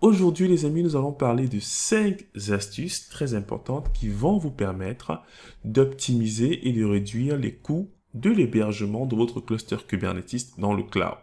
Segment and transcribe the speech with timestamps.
[0.00, 5.20] Aujourd'hui les amis, nous allons parler de 5 astuces très importantes qui vont vous permettre
[5.66, 11.18] d'optimiser et de réduire les coûts de l'hébergement de votre cluster Kubernetes dans le cloud.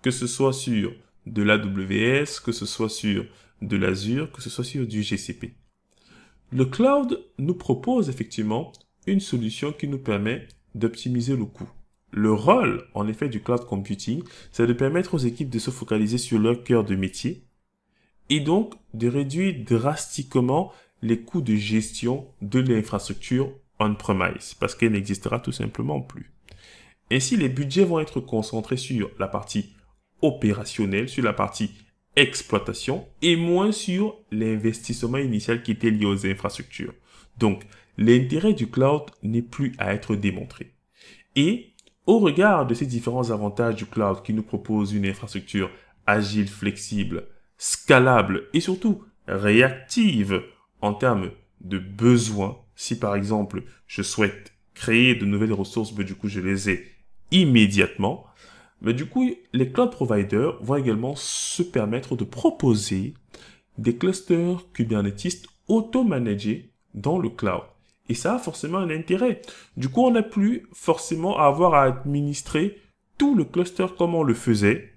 [0.00, 0.94] Que ce soit sur
[1.26, 3.26] de l'AWS, que ce soit sur
[3.60, 5.52] de l'Azure, que ce soit sur du GCP.
[6.50, 8.72] Le cloud nous propose effectivement
[9.06, 11.68] une solution qui nous permet d'optimiser le coût.
[12.10, 16.16] Le rôle, en effet, du cloud computing, c'est de permettre aux équipes de se focaliser
[16.16, 17.44] sur leur cœur de métier
[18.30, 20.72] et donc de réduire drastiquement
[21.02, 26.32] les coûts de gestion de l'infrastructure on-premise parce qu'elle n'existera tout simplement plus.
[27.10, 29.74] Ainsi, les budgets vont être concentrés sur la partie
[30.22, 31.70] opérationnelle, sur la partie
[32.16, 36.94] exploitation et moins sur l'investissement initial qui était lié aux infrastructures.
[37.38, 37.64] Donc,
[37.98, 40.72] l'intérêt du cloud n'est plus à être démontré.
[41.36, 41.74] Et
[42.06, 45.70] au regard de ces différents avantages du cloud qui nous propose une infrastructure
[46.06, 47.26] agile, flexible,
[47.58, 50.42] scalable et surtout réactive
[50.80, 56.14] en termes de besoins, si par exemple je souhaite créer de nouvelles ressources, mais du
[56.14, 56.88] coup je les ai
[57.30, 58.26] immédiatement,
[58.84, 63.14] mais du coup, les cloud providers vont également se permettre de proposer
[63.78, 67.62] des clusters Kubernetes auto-managés dans le cloud.
[68.10, 69.40] Et ça a forcément un intérêt.
[69.78, 72.78] Du coup, on n'a plus forcément à avoir à administrer
[73.16, 74.92] tout le cluster comme on le faisait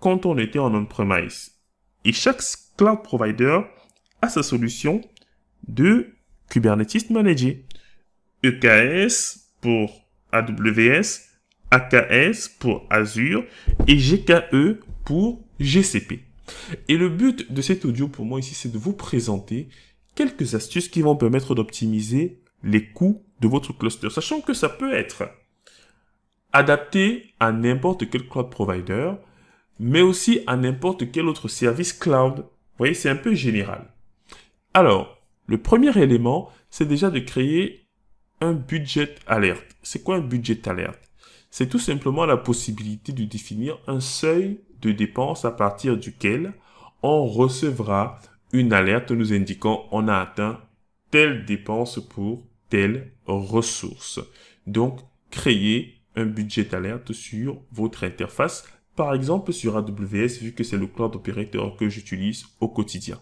[0.00, 1.57] quand on était en on-premise.
[2.04, 2.42] Et chaque
[2.76, 3.60] cloud provider
[4.22, 5.00] a sa solution
[5.66, 6.14] de
[6.48, 7.64] Kubernetes managé.
[8.44, 11.20] EKS pour AWS,
[11.70, 13.44] AKS pour Azure
[13.86, 16.24] et GKE pour GCP.
[16.88, 19.68] Et le but de cet audio pour moi ici, c'est de vous présenter
[20.14, 24.92] quelques astuces qui vont permettre d'optimiser les coûts de votre cluster, sachant que ça peut
[24.92, 25.30] être
[26.52, 29.12] adapté à n'importe quel cloud provider,
[29.78, 32.38] mais aussi à n'importe quel autre service cloud.
[32.38, 33.92] Vous voyez, c'est un peu général.
[34.74, 37.88] Alors, le premier élément, c'est déjà de créer
[38.40, 39.76] un budget alerte.
[39.82, 41.00] C'est quoi un budget alerte?
[41.50, 46.52] C'est tout simplement la possibilité de définir un seuil de dépenses à partir duquel
[47.02, 48.20] on recevra
[48.52, 50.60] une alerte nous indiquant on a atteint
[51.10, 54.20] telle dépense pour telle ressource.
[54.66, 55.00] Donc,
[55.30, 58.64] créer un budget alerte sur votre interface,
[58.98, 63.20] par exemple sur AWS, vu que c'est le cloud operator que j'utilise au quotidien.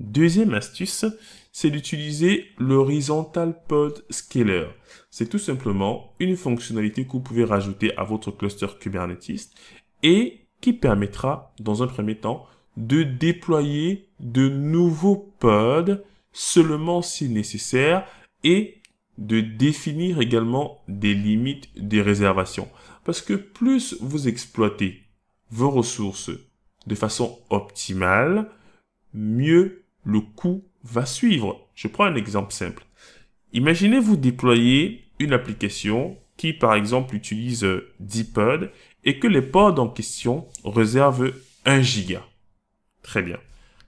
[0.00, 1.04] Deuxième astuce,
[1.52, 4.68] c'est d'utiliser l'horizontal pod scaler.
[5.10, 9.50] C'est tout simplement une fonctionnalité que vous pouvez rajouter à votre cluster Kubernetes
[10.02, 12.46] et qui permettra, dans un premier temps,
[12.78, 15.98] de déployer de nouveaux pods
[16.32, 18.06] seulement si nécessaire
[18.44, 18.80] et
[19.18, 22.68] de définir également des limites des réservations.
[23.06, 25.04] Parce que plus vous exploitez
[25.50, 26.32] vos ressources
[26.88, 28.50] de façon optimale,
[29.14, 31.68] mieux le coût va suivre.
[31.76, 32.84] Je prends un exemple simple.
[33.52, 37.64] Imaginez vous déployer une application qui, par exemple, utilise
[38.00, 38.70] 10 pods
[39.04, 41.32] et que les pods en question réservent
[41.64, 42.24] 1 giga.
[43.02, 43.38] Très bien.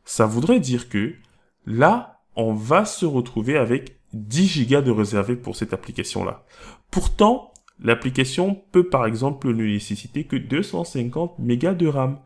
[0.04, 1.16] Ça voudrait dire que
[1.66, 6.46] là, on va se retrouver avec 10 gigas de réservé pour cette application-là.
[6.92, 7.52] Pourtant,
[7.82, 12.18] l'application peut par exemple ne nécessiter que 250 mégas de RAM.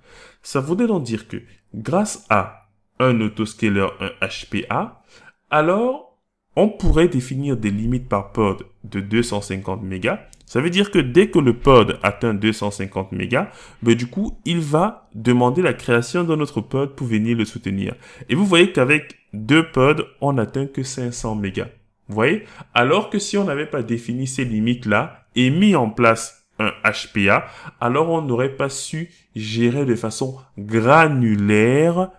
[0.42, 1.38] Ça voudrait donc dire que
[1.74, 2.68] grâce à
[2.98, 5.02] un autoscaler, un HPA,
[5.50, 6.18] alors
[6.56, 10.20] on pourrait définir des limites par pod de 250 mégas.
[10.44, 13.48] Ça veut dire que dès que le pod atteint 250 mégas,
[13.82, 17.94] ben du coup, il va demander la création d'un autre pod pour venir le soutenir.
[18.28, 21.68] Et vous voyez qu'avec deux pods, on n'atteint que 500 mégas.
[22.08, 22.44] Vous voyez?
[22.74, 27.46] Alors que si on n'avait pas défini ces limites-là et mis en place un HPA,
[27.80, 32.10] alors on n'aurait pas su gérer de façon granulaire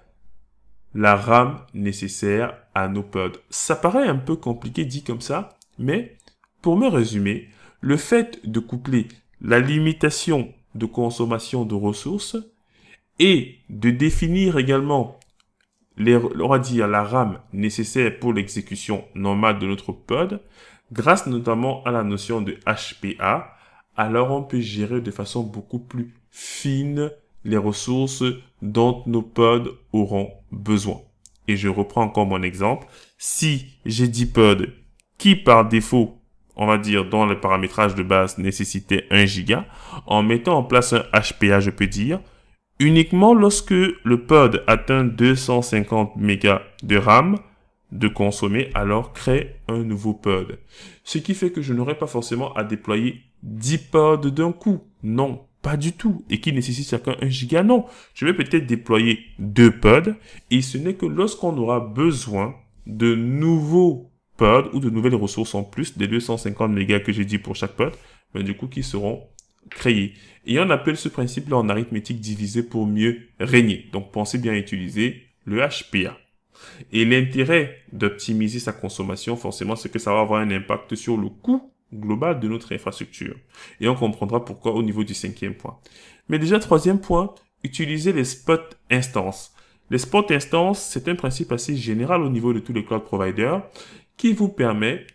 [0.95, 3.39] la RAM nécessaire à nos pods.
[3.50, 6.18] Ça paraît un peu compliqué dit comme ça, mais
[6.62, 7.50] pour me résumer,
[7.81, 9.07] le fait de coupler
[9.42, 12.38] la limitation de consommation de ressources
[13.19, 15.19] et de définir également
[15.98, 20.42] les, on va dire la RAM nécessaire pour l'exécution normale de notre pod,
[20.94, 23.56] grâce notamment à la notion de HPA,
[23.98, 27.12] alors on peut gérer de façon beaucoup plus fine
[27.44, 28.24] les ressources
[28.62, 31.01] dont nos pods auront besoin.
[31.48, 32.88] Et je reprends encore mon exemple.
[33.18, 34.68] Si j'ai 10 pods
[35.18, 36.18] qui par défaut,
[36.56, 39.66] on va dire dans le paramétrage de base nécessitaient 1 giga,
[40.06, 42.19] en mettant en place un HPA, je peux dire,
[42.80, 47.40] uniquement lorsque le pod atteint 250 mégas de RAM
[47.94, 50.60] de consommer, alors crée un nouveau pod.
[51.04, 54.81] Ce qui fait que je n'aurai pas forcément à déployer 10 pods d'un coup.
[55.04, 56.25] Non, pas du tout.
[56.30, 57.63] Et qui nécessite chacun 1 giga?
[57.63, 57.86] Non,
[58.16, 60.16] je vais peut-être déployer deux pods
[60.50, 62.56] et ce n'est que lorsqu'on aura besoin
[62.88, 67.38] de nouveaux pods ou de nouvelles ressources en plus des 250 mégas que j'ai dit
[67.38, 67.94] pour chaque pod,
[68.34, 69.28] mais ben, du coup qui seront
[69.69, 70.13] créés.
[70.45, 73.86] Et on appelle ce principe-là en arithmétique divisé pour mieux régner.
[73.94, 76.18] Donc pensez bien utiliser le HPA.
[76.91, 81.29] Et l'intérêt d'optimiser sa consommation, forcément, c'est que ça va avoir un impact sur le
[81.29, 83.35] coût global de notre infrastructure.
[83.79, 85.77] Et on comprendra pourquoi au niveau du cinquième point.
[86.29, 87.33] Mais déjà, troisième point,
[87.63, 89.53] utiliser les spot instances.
[89.89, 93.61] Les spot instances, c'est un principe assez général au niveau de tous les cloud providers
[94.17, 95.06] qui vous permet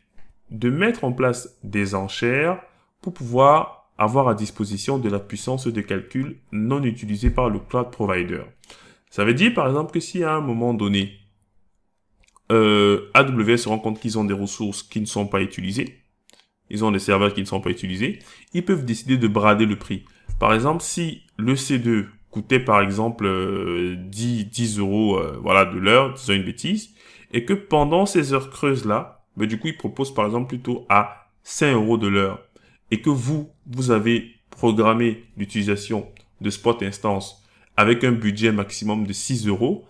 [0.51, 2.61] de mettre en place des enchères
[3.01, 7.91] pour pouvoir avoir à disposition de la puissance de calcul non utilisée par le cloud
[7.91, 8.43] provider.
[9.11, 11.13] Ça veut dire par exemple que si à un moment donné,
[12.51, 15.99] euh, AWS se rend compte qu'ils ont des ressources qui ne sont pas utilisées,
[16.71, 18.19] ils ont des serveurs qui ne sont pas utilisés,
[18.53, 20.05] ils peuvent décider de brader le prix.
[20.39, 25.79] Par exemple, si le C2 coûtait par exemple 10, euh, 10 euros euh, voilà, de
[25.79, 26.95] l'heure, disons une bêtise,
[27.33, 31.31] et que pendant ces heures creuses-là, ben, du coup, ils proposent par exemple plutôt à
[31.43, 32.41] 5 euros de l'heure
[32.91, 36.09] et que vous, vous avez programmé l'utilisation
[36.41, 37.43] de Spot Instance
[37.77, 39.87] avec un budget maximum de 6 euros,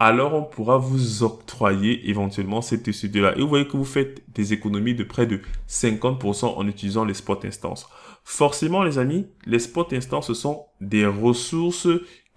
[0.00, 3.36] alors on pourra vous octroyer éventuellement cette ECD-là.
[3.36, 7.12] Et vous voyez que vous faites des économies de près de 50% en utilisant les
[7.12, 7.86] Spot Instances.
[8.24, 11.88] Forcément, les amis, les Spot Instances sont des ressources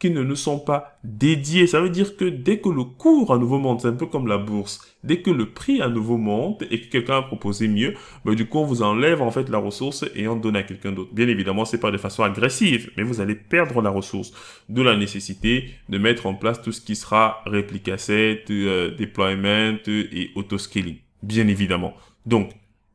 [0.03, 1.65] qui ne nous sont pas dédiés.
[1.65, 4.27] Ça veut dire que dès que le cours à nouveau monte, c'est un peu comme
[4.27, 7.93] la bourse, dès que le prix à nouveau monte et que quelqu'un a proposé mieux,
[8.25, 10.91] ben, du coup, on vous enlève en fait la ressource et on donne à quelqu'un
[10.91, 11.13] d'autre.
[11.13, 14.33] Bien évidemment, c'est pas de façon agressive, mais vous allez perdre la ressource.
[14.67, 19.77] De la nécessité de mettre en place tout ce qui sera réplica set, euh, deployment
[19.87, 20.97] et auto-scaling.
[21.21, 21.93] Bien évidemment.
[22.25, 22.49] Donc,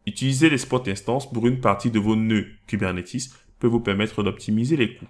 [0.05, 4.77] utiliser les spot instances pour une partie de vos nœuds Kubernetes peut vous permettre d'optimiser
[4.77, 5.09] les coûts.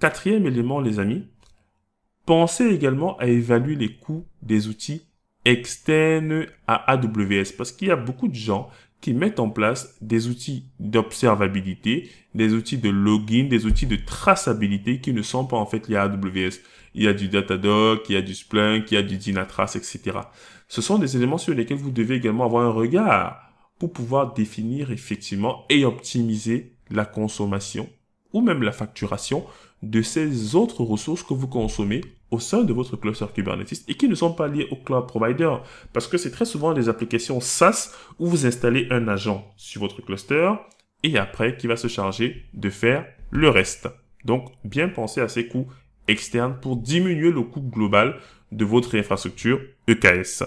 [0.00, 1.28] Quatrième élément, les amis,
[2.24, 5.02] pensez également à évaluer les coûts des outils
[5.44, 8.70] externes à AWS parce qu'il y a beaucoup de gens
[9.02, 15.00] qui mettent en place des outils d'observabilité, des outils de login, des outils de traçabilité
[15.02, 16.60] qui ne sont pas en fait liés à AWS.
[16.94, 19.76] Il y a du Datadog, il y a du Splunk, il y a du Dynatrace,
[19.76, 20.18] etc.
[20.66, 24.92] Ce sont des éléments sur lesquels vous devez également avoir un regard pour pouvoir définir
[24.92, 27.86] effectivement et optimiser la consommation
[28.32, 29.44] ou même la facturation
[29.82, 34.08] de ces autres ressources que vous consommez au sein de votre cluster Kubernetes et qui
[34.08, 35.52] ne sont pas liées au cloud provider.
[35.92, 40.02] Parce que c'est très souvent des applications SaaS où vous installez un agent sur votre
[40.02, 40.52] cluster
[41.02, 43.88] et après qui va se charger de faire le reste.
[44.24, 45.66] Donc, bien penser à ces coûts
[46.08, 48.16] externes pour diminuer le coût global
[48.52, 50.44] de votre infrastructure EKS.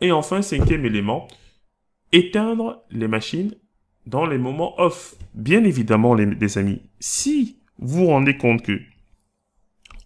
[0.00, 1.28] Et enfin, cinquième élément,
[2.10, 3.54] éteindre les machines
[4.06, 5.14] dans les moments off.
[5.34, 8.80] Bien évidemment, les, amis, si vous rendez compte que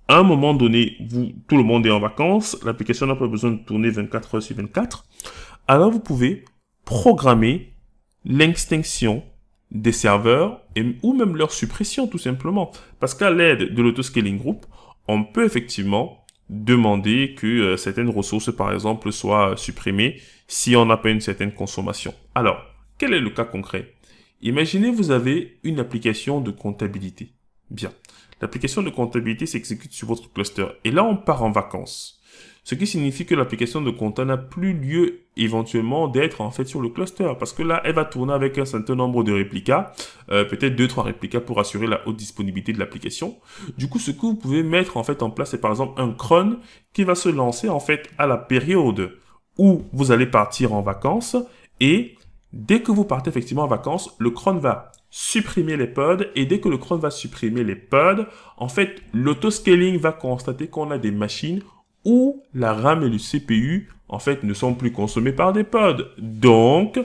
[0.09, 3.51] à un moment donné, vous, tout le monde est en vacances, l'application n'a pas besoin
[3.51, 5.05] de tourner 24 heures sur 24,
[5.67, 6.45] alors vous pouvez
[6.85, 7.73] programmer
[8.25, 9.25] l'extinction
[9.73, 10.63] des serveurs
[11.03, 12.71] ou même leur suppression tout simplement.
[13.01, 14.65] Parce qu'à l'aide de l'autoscaling group,
[15.09, 20.97] on peut effectivement demander que euh, certaines ressources, par exemple, soient supprimées si on n'a
[20.97, 22.15] pas une certaine consommation.
[22.37, 22.63] Alors,
[22.99, 23.95] quel est le cas concret?
[24.43, 27.33] Imaginez vous avez une application de comptabilité.
[27.71, 27.93] Bien.
[28.41, 30.67] L'application de comptabilité s'exécute sur votre cluster.
[30.85, 32.21] Et là, on part en vacances.
[32.65, 36.81] Ce qui signifie que l'application de compta n'a plus lieu éventuellement d'être en fait sur
[36.81, 37.33] le cluster.
[37.39, 39.93] Parce que là, elle va tourner avec un certain nombre de réplicas.
[40.31, 43.37] Euh, peut-être deux, trois réplicas pour assurer la haute disponibilité de l'application.
[43.79, 46.11] Du coup, ce que vous pouvez mettre en fait en place, c'est par exemple un
[46.11, 46.59] cron
[46.93, 49.13] qui va se lancer en fait à la période
[49.57, 51.37] où vous allez partir en vacances.
[51.79, 52.17] Et
[52.53, 56.61] dès que vous partez effectivement en vacances, le cron va supprimer les pods et dès
[56.61, 61.11] que le cron va supprimer les pods, en fait, l'autoscaling va constater qu'on a des
[61.11, 61.63] machines
[62.05, 66.05] où la RAM et le CPU, en fait, ne sont plus consommés par des pods.
[66.19, 66.99] Donc,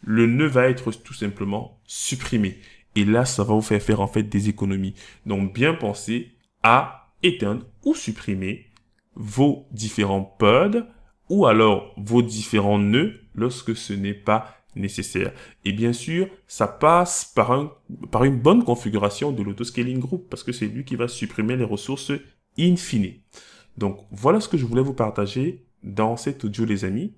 [0.00, 2.58] le nœud va être tout simplement supprimé.
[2.96, 4.94] Et là, ça va vous faire faire en fait des économies.
[5.26, 6.32] Donc bien penser
[6.62, 8.66] à éteindre ou supprimer
[9.14, 10.84] vos différents pods
[11.28, 15.32] ou alors vos différents nœuds lorsque ce n'est pas nécessaire.
[15.64, 17.72] Et bien sûr, ça passe par, un,
[18.10, 21.64] par une bonne configuration de l'autoscaling group parce que c'est lui qui va supprimer les
[21.64, 22.12] ressources
[22.58, 22.74] in.
[23.76, 27.14] Donc voilà ce que je voulais vous partager dans cet audio les amis.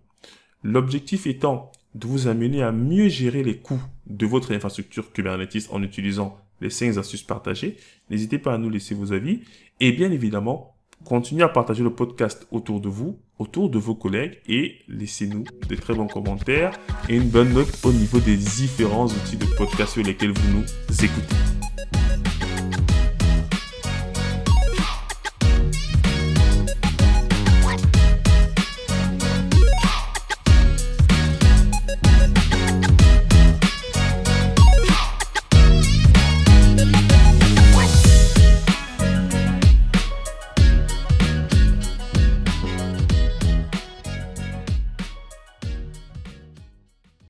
[0.63, 5.83] L'objectif étant de vous amener à mieux gérer les coûts de votre infrastructure Kubernetes en
[5.83, 7.77] utilisant les 5 astuces partagées.
[8.11, 9.41] N'hésitez pas à nous laisser vos avis
[9.81, 14.39] et bien évidemment, continuez à partager le podcast autour de vous, autour de vos collègues
[14.47, 16.79] et laissez-nous des très bons commentaires
[17.09, 20.65] et une bonne note au niveau des différents outils de podcast sur lesquels vous nous
[21.05, 22.00] écoutez.